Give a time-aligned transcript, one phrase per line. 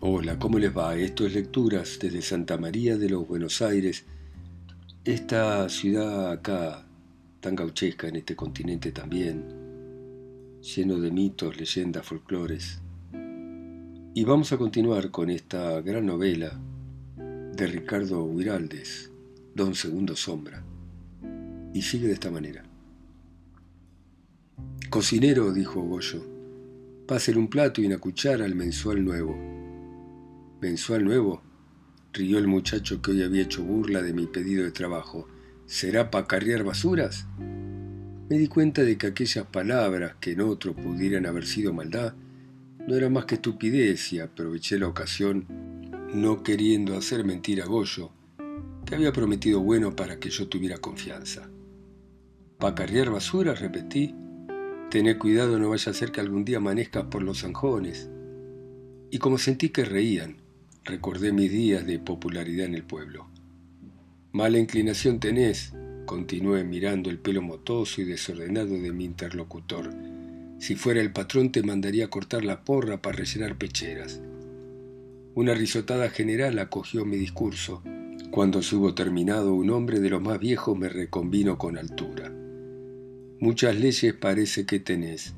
[0.00, 0.94] Hola, ¿cómo les va?
[0.94, 4.04] Esto es Lecturas desde Santa María de los Buenos Aires,
[5.06, 6.86] esta ciudad acá
[7.40, 9.46] tan gauchesca en este continente también,
[10.60, 12.82] lleno de mitos, leyendas, folclores.
[14.12, 16.60] Y vamos a continuar con esta gran novela
[17.16, 19.10] de Ricardo Huiraldes,
[19.54, 20.62] Don Segundo Sombra.
[21.72, 22.64] Y sigue de esta manera.
[24.90, 26.22] Cocinero, dijo Goyo,
[27.06, 29.55] pásele un plato y una cuchara al mensual nuevo
[30.60, 31.42] mensual nuevo,
[32.12, 35.28] rió el muchacho que hoy había hecho burla de mi pedido de trabajo.
[35.66, 37.26] ¿Será para carrear basuras?
[38.28, 42.14] Me di cuenta de que aquellas palabras que en otro pudieran haber sido maldad
[42.86, 45.46] no eran más que estupidez y aproveché la ocasión,
[46.14, 48.12] no queriendo hacer mentir a Goyo,
[48.84, 51.50] que había prometido bueno para que yo tuviera confianza.
[52.58, 53.60] ¿Pa carrear basuras?
[53.60, 54.14] repetí.
[54.90, 58.08] Tené cuidado, no vaya a ser que algún día amanezcas por los zanjones.
[59.10, 60.45] Y como sentí que reían,
[60.86, 63.26] recordé mis días de popularidad en el pueblo.
[64.32, 65.72] Mala inclinación tenés,
[66.06, 69.90] continué mirando el pelo motoso y desordenado de mi interlocutor.
[70.58, 74.20] Si fuera el patrón te mandaría cortar la porra para rellenar pecheras.
[75.34, 77.82] Una risotada general acogió mi discurso.
[78.30, 82.32] Cuando se hubo terminado, un hombre de los más viejos me reconvino con altura.
[83.40, 85.34] Muchas leyes parece que tenés,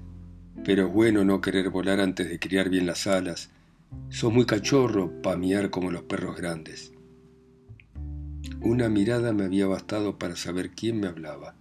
[0.64, 3.50] pero es bueno no querer volar antes de criar bien las alas
[4.11, 6.92] Sos muy cachorro pa' miar como los perros grandes.
[8.61, 11.55] Una mirada me había bastado para saber quién me hablaba,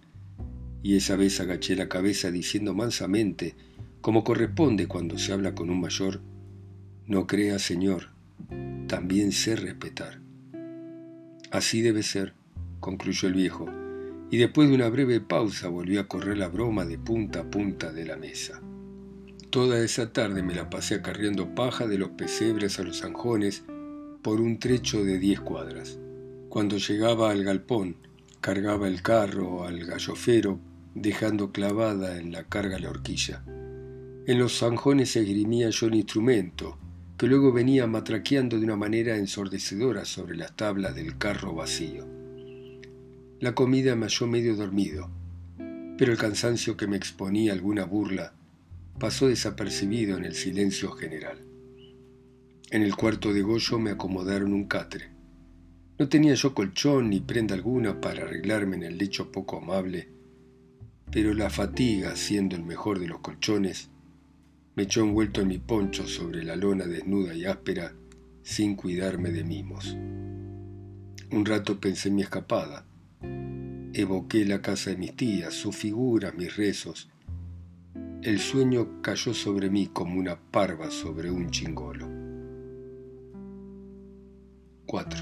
[0.82, 3.54] y esa vez agaché la cabeza diciendo mansamente,
[4.00, 6.20] como corresponde cuando se habla con un mayor,
[7.06, 8.08] no crea, señor,
[8.86, 10.20] también sé respetar.
[11.50, 12.34] Así debe ser,
[12.80, 13.66] concluyó el viejo,
[14.30, 17.92] y después de una breve pausa volvió a correr la broma de punta a punta
[17.92, 18.60] de la mesa.
[19.50, 23.64] Toda esa tarde me la pasé acarreando paja de los pesebres a los zanjones
[24.20, 25.98] por un trecho de diez cuadras.
[26.50, 27.96] Cuando llegaba al galpón,
[28.42, 30.60] cargaba el carro al gallofero,
[30.94, 33.42] dejando clavada en la carga la horquilla.
[34.26, 36.76] En los zanjones esgrimía yo el instrumento,
[37.16, 42.06] que luego venía matraqueando de una manera ensordecedora sobre las tablas del carro vacío.
[43.40, 45.08] La comida me halló medio dormido,
[45.96, 48.34] pero el cansancio que me exponía alguna burla
[48.98, 51.44] pasó desapercibido en el silencio general.
[52.70, 55.10] En el cuarto de Goyo me acomodaron un catre.
[55.98, 60.08] No tenía yo colchón ni prenda alguna para arreglarme en el lecho poco amable,
[61.10, 63.90] pero la fatiga, siendo el mejor de los colchones,
[64.74, 67.94] me echó envuelto en mi poncho sobre la lona desnuda y áspera,
[68.42, 69.96] sin cuidarme de mimos.
[71.30, 72.86] Un rato pensé en mi escapada.
[73.92, 77.08] Evoqué la casa de mis tías, su figura, mis rezos,
[78.22, 82.08] el sueño cayó sobre mí como una parva sobre un chingolo.
[84.86, 85.20] 4.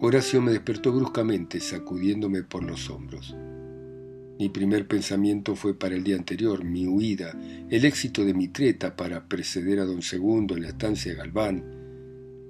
[0.00, 3.36] Horacio me despertó bruscamente, sacudiéndome por los hombros.
[4.38, 7.36] Mi primer pensamiento fue para el día anterior, mi huida,
[7.70, 11.64] el éxito de mi treta para preceder a don Segundo en la estancia de Galván,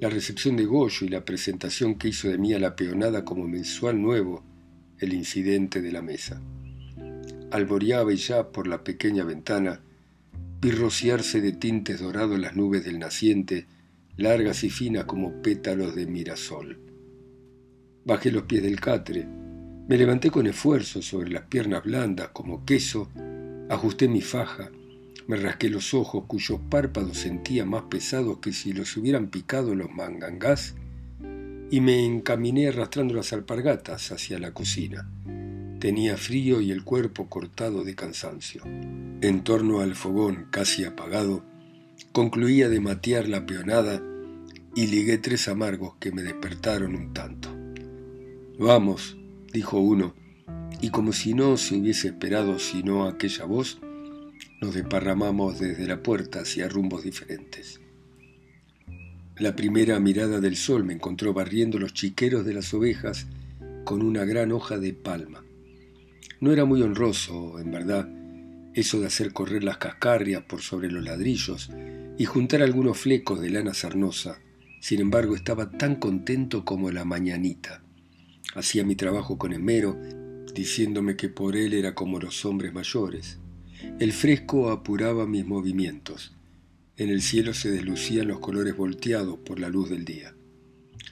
[0.00, 3.46] la recepción de Goyo y la presentación que hizo de mí a la peonada como
[3.46, 4.44] mensual nuevo,
[4.98, 6.40] el incidente de la mesa
[7.50, 9.80] alboreaba ya por la pequeña ventana
[10.60, 13.66] vi rociarse de tintes dorados las nubes del naciente,
[14.16, 16.78] largas y finas como pétalos de mirasol.
[18.04, 19.26] Bajé los pies del catre,
[19.88, 23.08] me levanté con esfuerzo sobre las piernas blandas como queso,
[23.68, 24.70] ajusté mi faja,
[25.28, 29.90] me rasqué los ojos cuyos párpados sentía más pesados que si los hubieran picado los
[29.90, 30.74] mangangás,
[31.70, 35.08] y me encaminé arrastrando las alpargatas hacia la cocina.
[35.80, 38.62] Tenía frío y el cuerpo cortado de cansancio.
[38.64, 41.44] En torno al fogón casi apagado,
[42.10, 44.02] concluía de matear la peonada
[44.74, 47.48] y ligué tres amargos que me despertaron un tanto.
[48.58, 49.16] Vamos,
[49.52, 50.14] dijo uno,
[50.80, 53.78] y como si no se hubiese esperado sino aquella voz,
[54.60, 57.80] nos desparramamos desde la puerta hacia rumbos diferentes.
[59.36, 63.28] La primera mirada del sol me encontró barriendo los chiqueros de las ovejas
[63.84, 65.44] con una gran hoja de palma.
[66.40, 68.08] No era muy honroso, en verdad,
[68.74, 71.70] eso de hacer correr las cascarrias por sobre los ladrillos
[72.16, 74.40] y juntar algunos flecos de lana sarnosa.
[74.80, 77.82] Sin embargo, estaba tan contento como la mañanita.
[78.54, 79.98] Hacía mi trabajo con esmero,
[80.54, 83.38] diciéndome que por él era como los hombres mayores.
[83.98, 86.36] El fresco apuraba mis movimientos.
[86.96, 90.34] En el cielo se deslucían los colores volteados por la luz del día.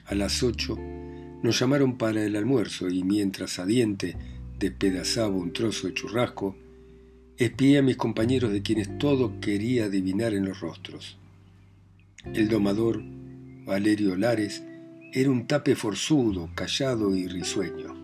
[0.05, 0.77] A las ocho
[1.43, 4.17] nos llamaron para el almuerzo y mientras a diente
[4.59, 6.55] despedazaba un trozo de churrasco,
[7.37, 11.17] espié a mis compañeros de quienes todo quería adivinar en los rostros.
[12.33, 13.01] El domador,
[13.65, 14.63] Valerio Lares,
[15.13, 17.95] era un tape forzudo, callado y risueño.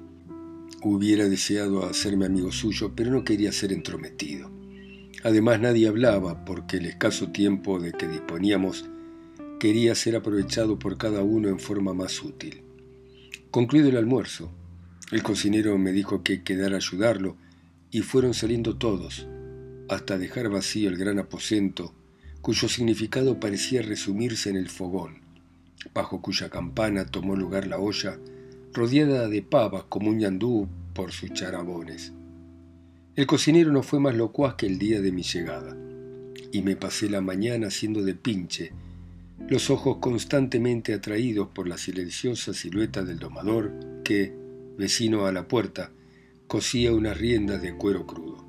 [0.81, 4.51] Hubiera deseado hacerme amigo suyo, pero no quería ser entrometido.
[5.23, 8.89] Además nadie hablaba porque el escaso tiempo de que disponíamos
[9.59, 12.61] quería ser aprovechado por cada uno en forma más útil.
[13.49, 14.51] Concluido el almuerzo,
[15.13, 17.37] el cocinero me dijo que quedara a ayudarlo
[17.91, 19.27] y fueron saliendo todos,
[19.87, 21.93] hasta dejar vacío el gran aposento,
[22.41, 25.19] cuyo significado parecía resumirse en el fogón,
[25.93, 28.17] bajo cuya campana tomó lugar la olla,
[28.73, 32.11] rodeada de pavas como un yandú por sus charabones.
[33.15, 35.77] El cocinero no fue más locuaz que el día de mi llegada,
[36.51, 38.71] y me pasé la mañana haciendo de pinche,
[39.47, 44.41] los ojos constantemente atraídos por la silenciosa silueta del domador que,
[44.77, 45.91] vecino a la puerta,
[46.47, 48.45] cosía unas riendas de cuero crudo.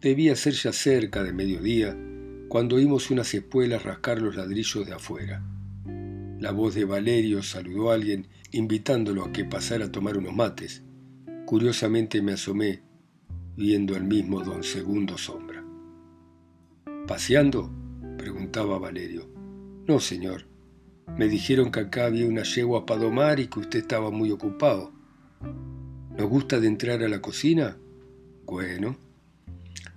[0.00, 1.96] Debía ser ya cerca de mediodía
[2.48, 5.42] cuando oímos unas espuelas rascar los ladrillos de afuera.
[6.38, 10.84] La voz de Valerio saludó a alguien invitándolo a que pasara a tomar unos mates.
[11.46, 12.82] Curiosamente me asomé
[13.56, 15.64] viendo al mismo don Segundo Sombra.
[17.06, 17.70] ¿Paseando?
[18.18, 19.28] preguntaba Valerio.
[19.86, 20.46] No, señor.
[21.18, 24.93] Me dijeron que acá había una yegua para domar y que usted estaba muy ocupado.
[26.16, 27.76] ¿Nos gusta de entrar a la cocina?
[28.46, 28.96] Bueno.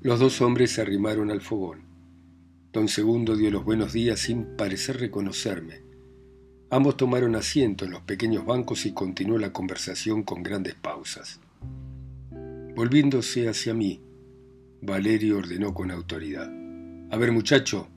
[0.01, 1.81] Los dos hombres se arrimaron al fogón.
[2.71, 5.81] Don Segundo dio los buenos días sin parecer reconocerme.
[6.69, 11.39] Ambos tomaron asiento en los pequeños bancos y continuó la conversación con grandes pausas.
[12.75, 14.01] Volviéndose hacia mí,
[14.81, 16.51] Valerio ordenó con autoridad.
[17.09, 17.87] A ver, muchacho,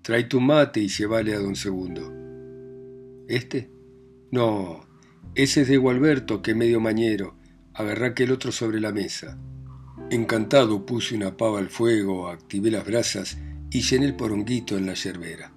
[0.00, 2.12] trae tu mate y llévale a don Segundo.
[3.28, 3.68] ¿Este?
[4.30, 4.86] No,
[5.34, 7.36] ese es de Gualberto, que medio mañero.
[7.72, 9.38] Agarrá que el otro sobre la mesa.
[10.10, 13.38] Encantado puse una pava al fuego, activé las brasas
[13.70, 15.52] y llené el poronguito en la yerbera.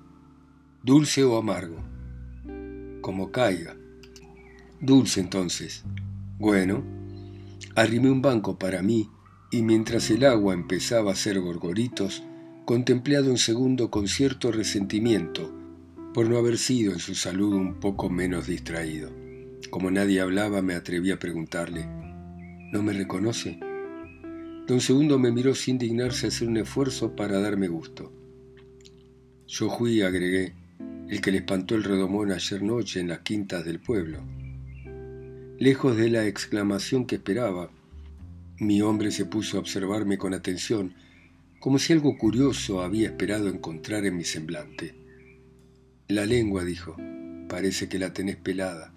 [0.84, 1.84] ¿Dulce o amargo?
[3.02, 3.76] Como caiga.
[4.80, 5.84] Dulce entonces.
[6.40, 6.84] Bueno,
[7.78, 9.08] Arrimé un banco para mí
[9.52, 12.24] y mientras el agua empezaba a hacer gorgoritos,
[12.66, 15.54] contemplé a don Segundo con cierto resentimiento
[16.12, 19.12] por no haber sido en su salud un poco menos distraído.
[19.70, 21.86] Como nadie hablaba, me atreví a preguntarle,
[22.72, 23.60] ¿no me reconoce?
[24.68, 28.12] Don Segundo me miró sin dignarse a hacer un esfuerzo para darme gusto.
[29.48, 30.54] Yo fui, agregué,
[31.10, 34.20] el que le espantó el redomón ayer noche en las quintas del pueblo.
[35.58, 37.72] Lejos de la exclamación que esperaba,
[38.60, 40.96] mi hombre se puso a observarme con atención,
[41.60, 44.96] como si algo curioso había esperado encontrar en mi semblante.
[46.08, 46.96] La lengua, dijo,
[47.48, 48.94] parece que la tenés pelada.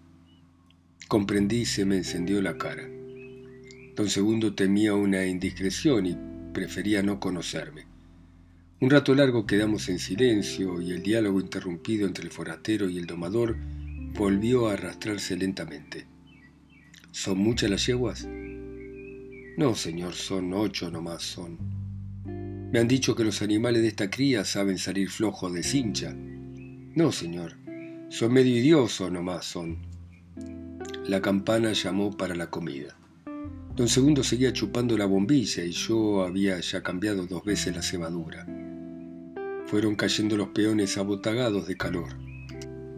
[1.11, 2.89] Comprendí y se me encendió la cara.
[3.97, 6.17] Don Segundo temía una indiscreción y
[6.55, 7.87] prefería no conocerme.
[8.79, 13.07] Un rato largo quedamos en silencio y el diálogo interrumpido entre el forastero y el
[13.07, 13.57] domador
[14.15, 16.07] volvió a arrastrarse lentamente.
[17.11, 18.29] ¿Son muchas las yeguas?
[19.57, 21.59] No, señor, son ocho nomás son.
[22.71, 26.15] Me han dicho que los animales de esta cría saben salir flojos de cincha.
[26.15, 27.57] No, señor,
[28.11, 29.90] son medio idiosos nomás son.
[31.07, 32.97] La campana llamó para la comida.
[33.77, 38.47] Don Segundo seguía chupando la bombilla y yo había ya cambiado dos veces la cebadura.
[39.67, 42.17] Fueron cayendo los peones abotagados de calor,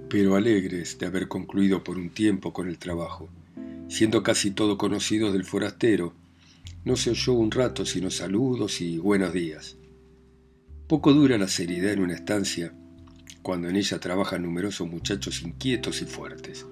[0.08, 3.28] pero alegres de haber concluido por un tiempo con el trabajo
[3.92, 6.14] siendo casi todo conocido del forastero,
[6.82, 9.76] no se oyó un rato sino saludos y buenos días.
[10.88, 12.72] Poco dura la seriedad en una estancia
[13.42, 16.64] cuando en ella trabajan numerosos muchachos inquietos y fuertes.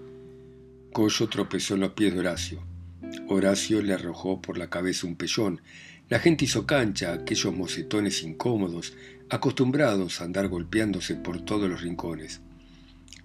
[0.93, 2.63] Coyo tropezó en los pies de Horacio.
[3.29, 5.61] Horacio le arrojó por la cabeza un pellón.
[6.09, 8.95] La gente hizo cancha a aquellos mocetones incómodos,
[9.29, 12.41] acostumbrados a andar golpeándose por todos los rincones.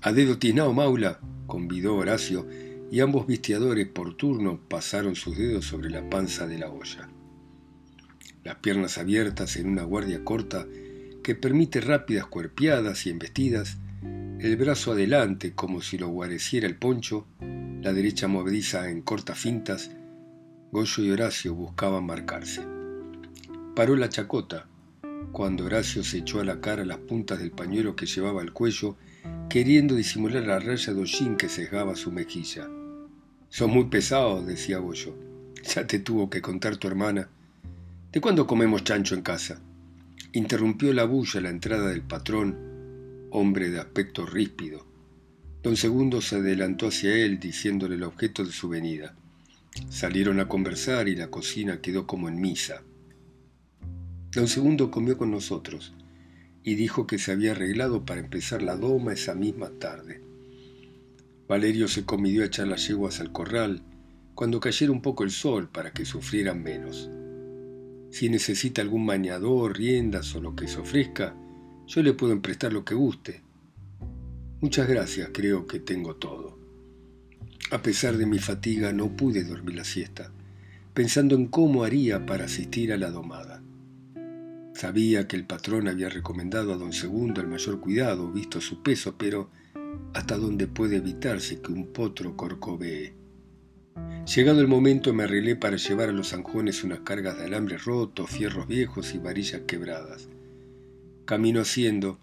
[0.02, 2.48] A dedo tinao maula, convidó Horacio,
[2.92, 7.10] y ambos vistiadores por turno pasaron sus dedos sobre la panza de la olla.
[8.44, 10.68] Las piernas abiertas en una guardia corta
[11.24, 13.78] que permite rápidas cuerpiadas y embestidas,
[14.40, 17.26] el brazo adelante como si lo guareciera el poncho,
[17.82, 19.92] la derecha movediza en cortas fintas,
[20.72, 22.62] Goyo y Horacio buscaban marcarse.
[23.76, 24.68] Paró la chacota,
[25.32, 28.98] cuando Horacio se echó a la cara las puntas del pañuelo que llevaba al cuello
[29.50, 32.70] queriendo disimular la raya de hollín que sesgaba su mejilla.
[33.50, 35.16] Son muy pesados, decía Goyo.
[35.64, 37.30] Ya te tuvo que contar tu hermana.
[38.12, 39.62] ¿De cuándo comemos chancho en casa?
[40.34, 42.75] Interrumpió la bulla la entrada del patrón,
[43.36, 44.86] hombre de aspecto ríspido.
[45.62, 49.16] Don Segundo se adelantó hacia él diciéndole el objeto de su venida.
[49.90, 52.84] Salieron a conversar y la cocina quedó como en misa.
[54.32, 55.94] Don Segundo comió con nosotros
[56.64, 60.22] y dijo que se había arreglado para empezar la doma esa misma tarde.
[61.48, 63.84] Valerio se comidió a echar las yeguas al corral
[64.34, 67.10] cuando cayera un poco el sol para que sufrieran menos.
[68.12, 71.36] Si necesita algún mañador, riendas o lo que se ofrezca,
[71.88, 73.42] yo le puedo emprestar lo que guste.
[74.62, 76.58] Muchas gracias, creo que tengo todo.
[77.72, 80.32] A pesar de mi fatiga no pude dormir la siesta,
[80.94, 83.62] pensando en cómo haría para asistir a la domada.
[84.74, 89.16] Sabía que el patrón había recomendado a don Segundo el mayor cuidado, visto su peso,
[89.18, 89.50] pero
[90.14, 93.14] hasta dónde puede evitarse que un potro corcovee.
[94.36, 98.28] Llegado el momento me arreglé para llevar a los zanjones unas cargas de alambre roto,
[98.28, 100.28] fierros viejos y varillas quebradas.
[101.26, 102.20] Camino haciendo,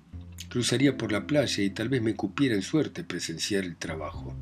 [0.49, 4.33] cruzaría por la playa y tal vez me cupiera en suerte presenciar el trabajo.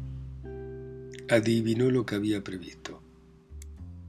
[1.31, 3.03] Adivinó lo que había previsto.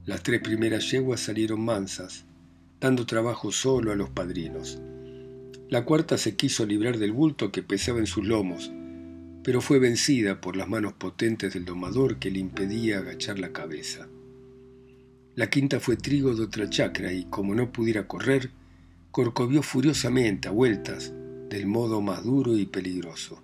[0.04, 2.26] Las tres primeras yeguas salieron mansas,
[2.80, 4.78] dando trabajo solo a los padrinos.
[5.70, 8.70] La cuarta se quiso librar del bulto que pesaba en sus lomos,
[9.42, 14.06] pero fue vencida por las manos potentes del domador que le impedía agachar la cabeza.
[15.34, 18.50] La quinta fue trigo de otra chacra y, como no pudiera correr,
[19.12, 21.12] corcovió furiosamente a vueltas,
[21.50, 23.42] del modo más duro y peligroso.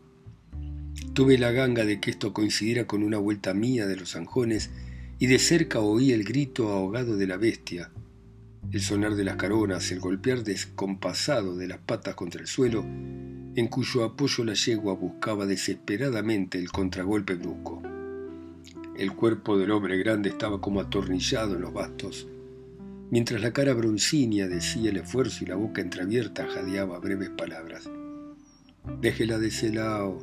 [1.12, 4.70] Tuve la ganga de que esto coincidiera con una vuelta mía de los anjones
[5.18, 7.90] y de cerca oí el grito ahogado de la bestia,
[8.72, 12.82] el sonar de las caronas, el golpear descompasado de las patas contra el suelo
[13.54, 17.82] en cuyo apoyo la yegua buscaba desesperadamente el contragolpe brusco.
[18.96, 22.26] El cuerpo del hombre grande estaba como atornillado en los bastos,
[23.10, 27.88] mientras la cara broncínea decía el esfuerzo y la boca entreabierta jadeaba breves palabras.
[29.00, 30.18] Déjela de ese lado,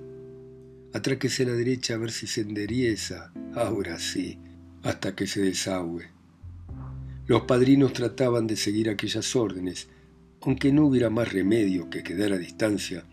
[0.93, 4.39] atráquese a la derecha a ver si se enderieza, ahora sí,
[4.83, 6.09] hasta que se desahue.
[7.27, 9.87] Los padrinos trataban de seguir aquellas órdenes,
[10.41, 13.05] aunque no hubiera más remedio que quedar a distancia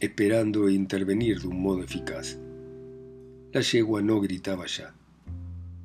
[0.00, 2.38] esperando intervenir de un modo eficaz.
[3.52, 4.94] La yegua no gritaba ya.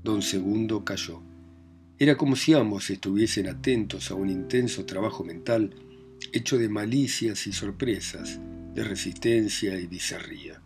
[0.04, 1.22] Don Segundo cayó.
[2.02, 5.76] Era como si ambos estuviesen atentos a un intenso trabajo mental
[6.34, 8.40] hecho de malicias y sorpresas,
[8.74, 10.60] de resistencia y bizarría.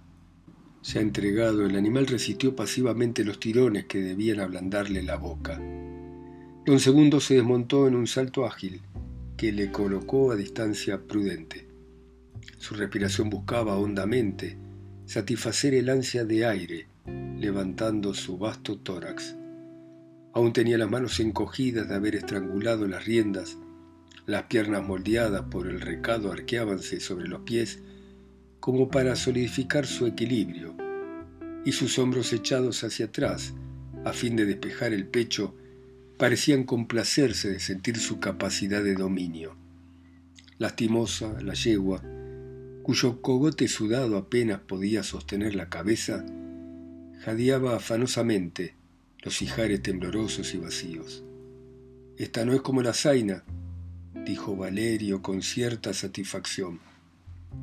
[0.84, 5.62] Ya entregado, el animal resistió pasivamente los tirones que debían ablandarle la boca.
[6.66, 8.80] Don Segundo se desmontó en un salto ágil
[9.36, 11.68] que le colocó a distancia prudente.
[12.60, 14.58] Su respiración buscaba hondamente
[15.06, 16.88] satisfacer el ansia de aire,
[17.38, 19.36] levantando su vasto tórax.
[20.36, 23.58] Aún tenía las manos encogidas de haber estrangulado las riendas,
[24.26, 27.80] las piernas moldeadas por el recado arqueábanse sobre los pies
[28.60, 30.76] como para solidificar su equilibrio,
[31.64, 33.54] y sus hombros echados hacia atrás,
[34.04, 35.56] a fin de despejar el pecho,
[36.18, 39.56] parecían complacerse de sentir su capacidad de dominio.
[40.58, 42.04] Lastimosa, la yegua,
[42.84, 46.26] cuyo cogote sudado apenas podía sostener la cabeza,
[47.24, 48.76] jadeaba afanosamente
[49.26, 51.24] los ijares temblorosos y vacíos.
[52.16, 53.44] Esta no es como la zaina,
[54.24, 56.80] dijo Valerio con cierta satisfacción.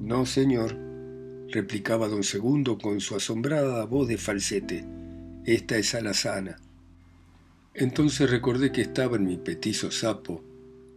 [0.00, 0.76] No, señor,
[1.49, 4.85] replicaba don Segundo con su asombrada voz de falsete.
[5.47, 6.59] Esta es alazana.
[7.75, 10.42] Entonces recordé que estaba en mi petizo sapo,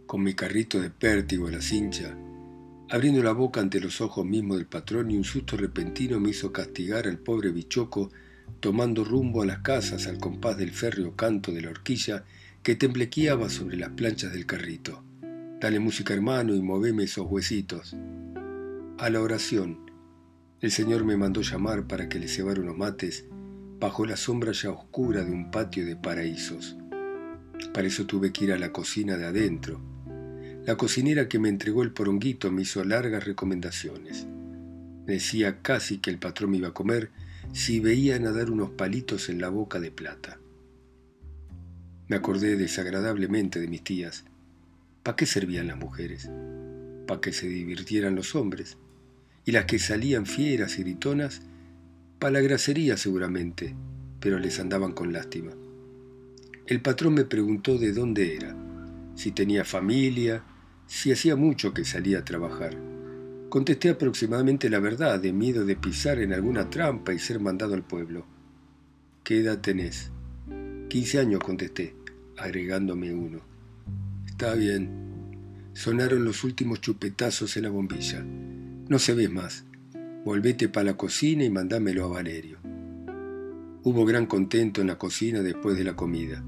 [0.06, 2.16] con mi carrito de pértigo en la cincha,
[2.90, 6.52] abriendo la boca ante los ojos mismos del patrón y un susto repentino me hizo
[6.52, 8.10] castigar al pobre bichoco
[8.60, 12.24] tomando rumbo a las casas al compás del férreo canto de la horquilla
[12.62, 15.02] que temblequeaba sobre las planchas del carrito.
[15.60, 17.96] Dale música hermano y moveme esos huesitos.
[18.98, 19.90] A la oración.
[20.60, 23.26] El Señor me mandó llamar para que le cebara unos mates
[23.78, 26.76] bajo la sombra ya oscura de un patio de paraísos.
[27.72, 29.80] Para eso tuve que ir a la cocina de adentro,
[30.66, 34.26] la cocinera que me entregó el poronguito me hizo largas recomendaciones.
[35.06, 37.12] decía casi que el patrón me iba a comer
[37.52, 40.38] si veía nadar unos palitos en la boca de plata.
[42.08, 44.24] Me acordé desagradablemente de mis tías.
[45.02, 46.30] ¿Para qué servían las mujeres?
[47.06, 48.76] ¿Para que se divirtieran los hombres?
[49.44, 51.42] Y las que salían fieras y gritonas,
[52.18, 53.74] para la gracería seguramente,
[54.20, 55.52] pero les andaban con lástima.
[56.66, 58.56] El patrón me preguntó de dónde era,
[59.14, 60.42] si tenía familia,
[60.86, 62.76] si hacía mucho que salía a trabajar.
[63.48, 67.84] Contesté aproximadamente la verdad, de miedo de pisar en alguna trampa y ser mandado al
[67.84, 68.26] pueblo.
[69.22, 70.10] ¿Qué edad tenés?
[70.88, 71.94] Quince años, contesté,
[72.36, 73.40] agregándome uno.
[74.26, 74.90] Está bien.
[75.74, 78.24] Sonaron los últimos chupetazos en la bombilla.
[78.24, 79.64] No se ve más.
[80.24, 82.58] Volvete para la cocina y mandámelo a Valerio.
[83.84, 86.42] Hubo gran contento en la cocina después de la comida.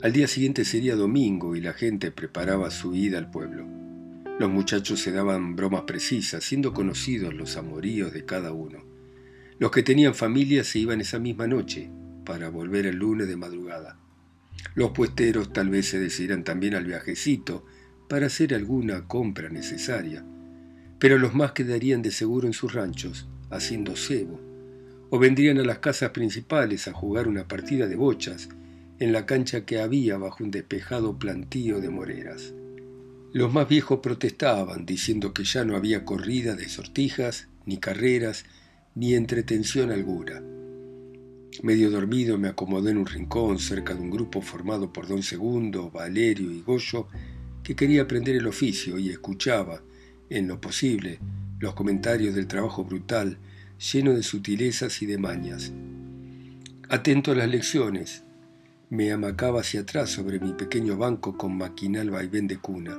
[0.00, 3.77] Al día siguiente sería domingo y la gente preparaba su ida al pueblo.
[4.38, 8.84] Los muchachos se daban bromas precisas, siendo conocidos los amoríos de cada uno.
[9.58, 11.90] Los que tenían familia se iban esa misma noche,
[12.24, 13.98] para volver el lunes de madrugada.
[14.76, 17.66] Los puesteros tal vez se decidieran también al viajecito
[18.08, 20.24] para hacer alguna compra necesaria,
[21.00, 24.40] pero los más quedarían de seguro en sus ranchos, haciendo cebo,
[25.10, 28.50] o vendrían a las casas principales a jugar una partida de bochas
[29.00, 32.52] en la cancha que había bajo un despejado plantío de moreras.
[33.32, 38.46] Los más viejos protestaban, diciendo que ya no había corrida de sortijas, ni carreras,
[38.94, 40.42] ni entretención alguna.
[41.62, 45.90] Medio dormido me acomodé en un rincón cerca de un grupo formado por don Segundo,
[45.90, 47.08] Valerio y Goyo,
[47.62, 49.82] que quería aprender el oficio y escuchaba,
[50.30, 51.18] en lo posible,
[51.58, 53.36] los comentarios del trabajo brutal,
[53.92, 55.72] lleno de sutilezas y de mañas.
[56.88, 58.24] Atento a las lecciones,
[58.90, 62.96] me amacaba hacia atrás sobre mi pequeño banco con maquinal vaivén de cuna.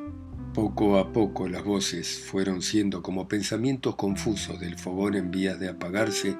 [0.53, 5.69] Poco a poco las voces fueron siendo como pensamientos confusos del fogón en vías de
[5.69, 6.37] apagarse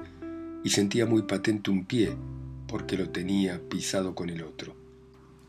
[0.62, 2.16] y sentía muy patente un pie
[2.68, 4.76] porque lo tenía pisado con el otro.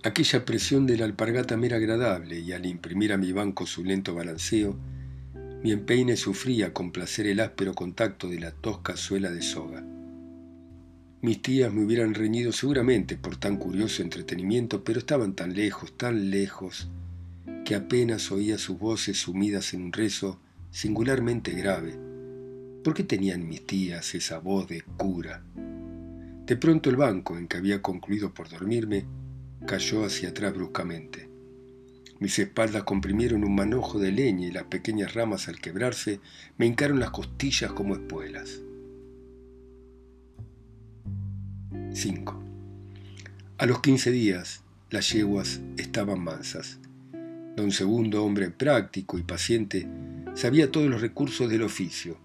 [0.04, 3.84] Aquella presión de la alpargata me era agradable y al imprimir a mi banco su
[3.84, 4.76] lento balanceo,
[5.62, 9.91] mi empeine sufría con placer el áspero contacto de la tosca suela de soga.
[11.22, 16.32] Mis tías me hubieran reñido seguramente por tan curioso entretenimiento, pero estaban tan lejos, tan
[16.32, 16.90] lejos,
[17.64, 20.40] que apenas oía sus voces sumidas en un rezo
[20.72, 21.96] singularmente grave.
[22.84, 25.44] ¿Por qué tenían mis tías esa voz de cura?
[26.48, 29.06] De pronto el banco en que había concluido por dormirme
[29.68, 31.30] cayó hacia atrás bruscamente.
[32.20, 36.20] Mis espaldas comprimieron un manojo de leña y las pequeñas ramas al quebrarse
[36.58, 38.62] me hincaron las costillas como espuelas.
[41.94, 42.44] 5.
[43.58, 46.80] A los quince días las yeguas estaban mansas.
[47.56, 49.88] Don Segundo, hombre práctico y paciente,
[50.34, 52.18] sabía todos los recursos del oficio.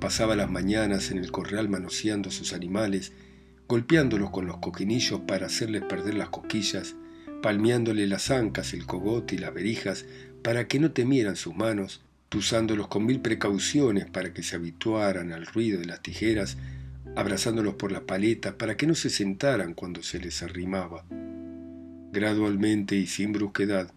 [0.00, 3.12] Pasaba las mañanas en el corral manoseando sus animales,
[3.68, 6.94] golpeándolos con los coquinillos para hacerles perder las coquillas
[7.40, 10.04] palmeándole las ancas, el cogote y las verijas
[10.42, 15.46] para que no temieran sus manos, tusándolos con mil precauciones para que se habituaran al
[15.46, 16.56] ruido de las tijeras,
[17.20, 21.04] abrazándolos por las paletas para que no se sentaran cuando se les arrimaba.
[22.12, 23.92] Gradualmente y sin brusquedad,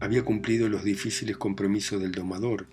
[0.00, 2.66] había cumplido los difíciles compromisos del domador,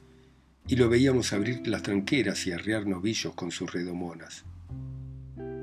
[0.67, 4.45] y lo veíamos abrir las tranqueras y arrear novillos con sus redomonas.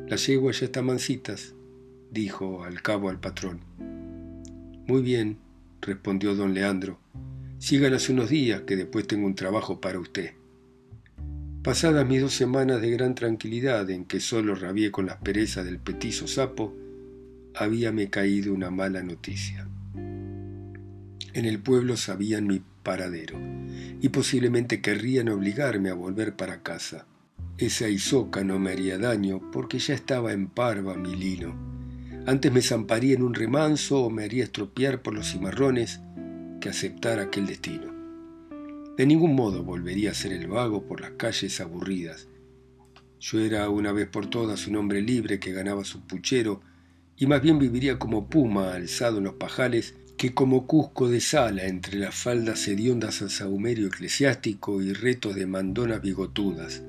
[0.06, 1.54] Las yeguas ya están mansitas,
[2.10, 3.60] dijo al cabo al patrón.
[4.86, 5.38] Muy bien,
[5.80, 6.98] respondió don Leandro.
[7.58, 10.34] Sígalas unos días, que después tengo un trabajo para usted.
[11.62, 15.78] Pasadas mis dos semanas de gran tranquilidad en que solo rabié con las perezas del
[15.78, 16.74] petizo sapo,
[17.54, 19.68] habíame caído una mala noticia.
[19.94, 23.38] En el pueblo sabían mi paradero
[24.00, 27.06] y posiblemente querrían obligarme a volver para casa.
[27.58, 31.72] Esa isoca no me haría daño porque ya estaba en parva mi lino
[32.24, 36.00] antes me zamparía en un remanso o me haría estropear por los cimarrones
[36.60, 37.91] que aceptar aquel destino.
[39.02, 42.28] De ningún modo volvería a ser el vago por las calles aburridas.
[43.18, 46.60] Yo era una vez por todas un hombre libre que ganaba su puchero
[47.16, 51.64] y más bien viviría como puma alzado en los pajales que como cusco de sala
[51.64, 56.84] entre las faldas hediondas al sahumerio eclesiástico y retos de mandonas bigotudas.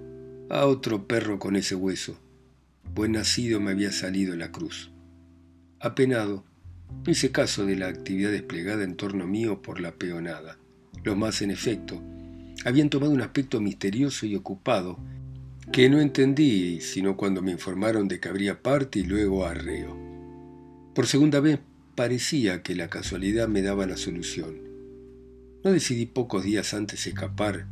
[0.52, 2.20] A otro perro con ese hueso.
[2.94, 4.92] Buen nacido me había salido la cruz.
[5.80, 6.46] Apenado,
[6.92, 10.60] no hice caso de la actividad desplegada en torno mío por la peonada.
[11.04, 12.02] Los más, en efecto,
[12.66, 14.98] habían tomado un aspecto misterioso y ocupado,
[15.72, 19.98] que no entendí sino cuando me informaron de que habría parte y luego arreo.
[20.94, 21.60] Por segunda vez
[21.96, 24.62] parecía que la casualidad me daba la solución.
[25.64, 27.68] ¿No decidí pocos días antes escapar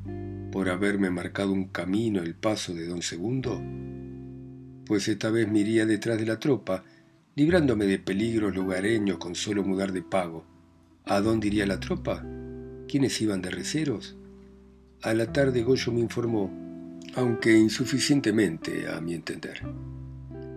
[0.52, 3.62] por haberme marcado un camino el paso de don Segundo?
[4.86, 6.84] Pues esta vez me iría detrás de la tropa
[7.36, 10.46] librándome de peligros lugareños con solo mudar de pago.
[11.06, 12.26] ¿A dónde iría la tropa?
[12.92, 14.18] ¿Quiénes iban de receros?
[15.02, 16.52] A la tarde Goyo me informó,
[17.16, 19.62] aunque insuficientemente a mi entender.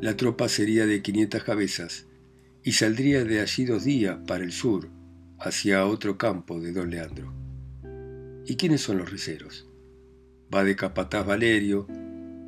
[0.00, 2.06] La tropa sería de 500 cabezas
[2.64, 4.88] y saldría de allí dos días para el sur,
[5.38, 7.32] hacia otro campo de don Leandro.
[8.44, 9.68] ¿Y quiénes son los receros?
[10.52, 11.86] Va de capataz Valerio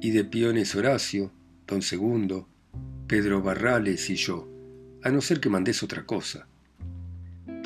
[0.00, 1.30] y de peones Horacio,
[1.64, 2.48] don Segundo,
[3.06, 4.48] Pedro Barrales y yo,
[5.04, 6.48] a no ser que mandés otra cosa.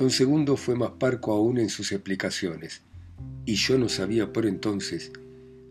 [0.00, 2.80] Don Segundo fue más parco aún en sus explicaciones,
[3.44, 5.12] y yo no sabía por entonces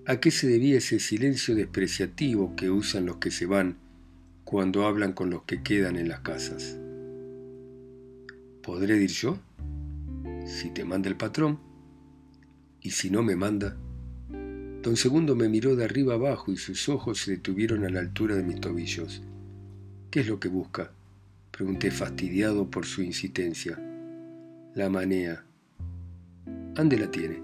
[0.06, 3.78] a qué se debía ese silencio despreciativo que usan los que se van
[4.44, 6.78] cuando hablan con los que quedan en las casas.
[8.62, 9.40] ¿Podré ir yo?
[10.46, 11.60] Si te manda el patrón,
[12.84, 13.78] ¿Y si no me manda?
[14.84, 18.36] Don Segundo me miró de arriba abajo y sus ojos se detuvieron a la altura
[18.36, 19.24] de mis tobillos.
[20.12, 20.92] ¿Qué es lo que busca?
[21.50, 23.89] Pregunté fastidiado por su insistencia.
[24.80, 25.44] La manea.
[26.78, 27.44] ¿Ande la tiene?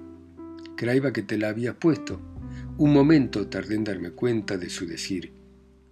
[0.77, 2.21] Creíba que te la habías puesto.
[2.77, 5.33] Un momento tardé en darme cuenta de su decir,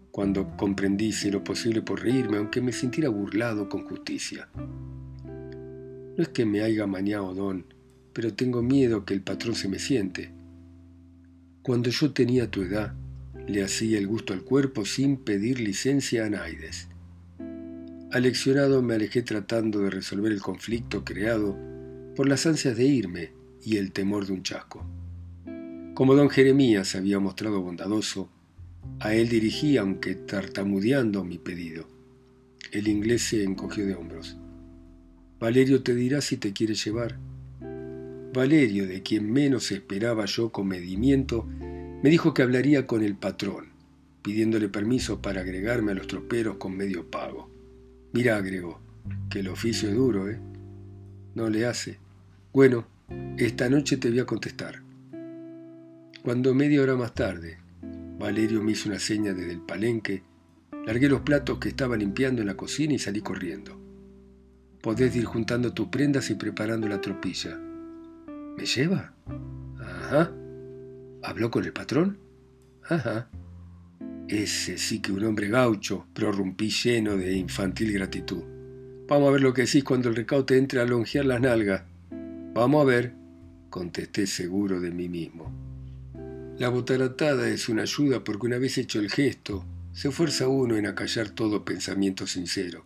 [0.10, 4.48] cuando comprendí si lo posible por reírme, aunque me sintiera burlado con justicia.
[4.56, 7.66] No es que me haya mañado, don,
[8.14, 10.32] pero tengo miedo que el patrón se me siente.
[11.62, 12.94] Cuando yo tenía tu edad,
[13.50, 16.88] le hacía el gusto al cuerpo sin pedir licencia a Naides.
[18.14, 21.58] Aleccionado me alejé tratando de resolver el conflicto creado
[22.16, 23.32] por las ansias de irme
[23.64, 24.86] y el temor de un chasco.
[25.96, 28.30] Como don Jeremías se había mostrado bondadoso,
[29.00, 31.88] a él dirigí, aunque tartamudeando, mi pedido.
[32.72, 34.38] El inglés se encogió de hombros.
[35.40, 37.18] Valerio te dirá si te quiere llevar.
[38.32, 43.70] Valerio, de quien menos esperaba yo comedimiento, me dijo que hablaría con el patrón,
[44.22, 47.53] pidiéndole permiso para agregarme a los troperos con medio pago.
[48.14, 48.80] Mira, agregó,
[49.30, 50.40] que el oficio es duro, ¿eh?
[51.34, 51.98] No le hace.
[52.54, 52.86] Bueno,
[53.38, 54.84] esta noche te voy a contestar.
[56.22, 57.58] Cuando media hora más tarde,
[58.20, 60.22] Valerio me hizo una seña desde el palenque,
[60.86, 63.82] largué los platos que estaba limpiando en la cocina y salí corriendo.
[64.84, 67.58] Podés ir juntando tus prendas y preparando la tropilla.
[68.56, 69.14] ¿Me lleva?
[69.80, 70.32] Ajá.
[71.24, 72.20] ¿Habló con el patrón?
[72.88, 73.28] Ajá.
[74.28, 78.44] Ese sí que un hombre gaucho, prorrumpí lleno de infantil gratitud.
[79.08, 81.84] Vamos a ver lo que decís cuando el recaute entre a longear las nalgas.
[82.54, 83.14] Vamos a ver,
[83.70, 85.52] contesté seguro de mí mismo.
[86.58, 90.88] La botaratada es una ayuda porque una vez hecho el gesto, se fuerza uno en
[90.88, 92.86] acallar todo pensamiento sincero.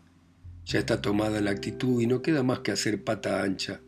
[0.66, 3.82] Ya está tomada la actitud y no queda más que hacer pata ancha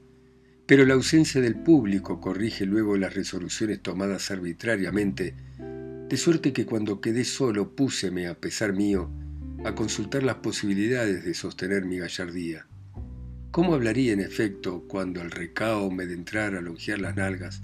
[0.69, 5.33] pero la ausencia del público corrige luego las resoluciones tomadas arbitrariamente,
[6.09, 9.11] de suerte que cuando quedé solo púseme, a pesar mío,
[9.63, 12.65] a consultar las posibilidades de sostener mi gallardía.
[13.51, 17.61] ¿Cómo hablaría en efecto cuando el recao me entrara a longear las nalgas?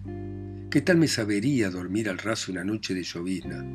[0.69, 3.65] ¿Qué tal me sabería dormir al raso una noche de llovizna?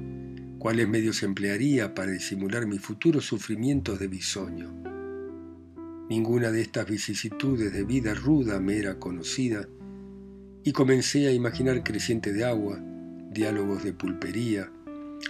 [0.61, 4.73] ¿Cuáles medios emplearía para disimular mis futuros sufrimientos de bisoño?
[6.09, 9.67] Ninguna de estas vicisitudes de vida ruda me era conocida,
[10.63, 12.81] y comencé a imaginar creciente de agua,
[13.31, 14.71] diálogos de pulpería,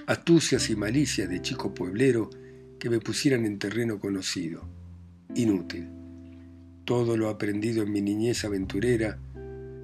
[0.06, 2.30] astucias y malicias de chico pueblero
[2.78, 4.66] que me pusieran en terreno conocido.
[5.34, 5.88] Inútil.
[6.84, 9.18] Todo lo aprendido en mi niñez aventurera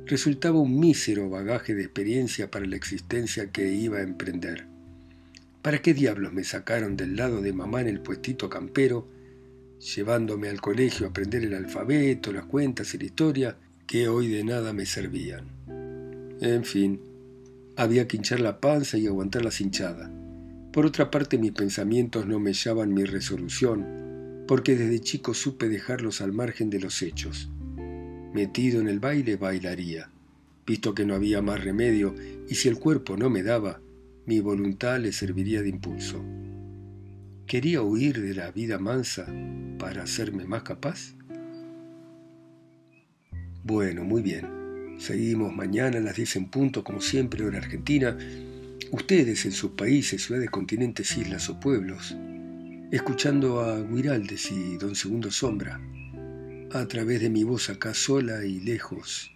[0.06, 4.66] resultaba un mísero bagaje de experiencia para la existencia que iba a emprender.
[5.62, 9.08] ¿Para qué diablos me sacaron del lado de mamá en el puestito campero
[9.78, 14.42] llevándome al colegio a aprender el alfabeto, las cuentas y la historia, que hoy de
[14.42, 15.44] nada me servían.
[16.40, 17.00] En fin,
[17.76, 20.10] había que hinchar la panza y aguantar la cinchada.
[20.72, 26.32] Por otra parte, mis pensamientos no mellaban mi resolución, porque desde chico supe dejarlos al
[26.32, 27.50] margen de los hechos.
[28.34, 30.10] Metido en el baile, bailaría,
[30.66, 32.14] visto que no había más remedio,
[32.48, 33.80] y si el cuerpo no me daba,
[34.26, 36.22] mi voluntad le serviría de impulso.
[37.46, 39.26] ¿Quería huir de la vida mansa
[39.78, 41.14] para hacerme más capaz?
[43.62, 44.65] Bueno, muy bien.
[44.98, 48.16] Seguimos mañana a las 10 en punto, como siempre, hora argentina.
[48.90, 52.16] Ustedes en sus países, ciudades, continentes, islas o pueblos,
[52.90, 55.80] escuchando a Guiraldes y Don Segundo Sombra,
[56.72, 59.30] a través de mi voz acá sola y lejos,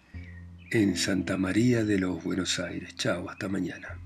[0.70, 2.94] en Santa María de los Buenos Aires.
[2.96, 3.98] Chao, hasta mañana.